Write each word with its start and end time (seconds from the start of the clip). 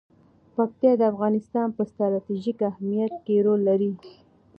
پکتیا 0.55 0.91
د 0.97 1.01
افغانستان 1.11 1.67
په 1.77 1.81
ستراتیژیک 1.91 2.57
اهمیت 2.71 3.13
کې 3.25 3.35
رول 3.45 3.61
لري. 3.69 3.91